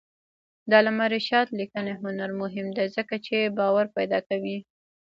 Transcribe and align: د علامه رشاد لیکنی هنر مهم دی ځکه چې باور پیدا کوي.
د 0.69 0.71
علامه 0.79 1.05
رشاد 1.15 1.47
لیکنی 1.59 1.93
هنر 2.01 2.29
مهم 2.41 2.67
دی 2.77 2.85
ځکه 2.95 3.15
چې 3.25 3.53
باور 3.57 3.85
پیدا 3.97 4.19
کوي. 4.29 4.57